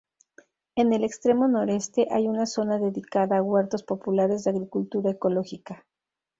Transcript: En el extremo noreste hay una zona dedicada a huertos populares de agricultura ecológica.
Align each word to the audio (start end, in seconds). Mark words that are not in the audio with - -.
En 0.75 0.93
el 0.93 1.03
extremo 1.03 1.47
noreste 1.47 2.07
hay 2.09 2.27
una 2.27 2.47
zona 2.47 2.79
dedicada 2.79 3.37
a 3.37 3.43
huertos 3.43 3.83
populares 3.83 4.43
de 4.43 4.49
agricultura 4.49 5.11
ecológica. 5.11 5.85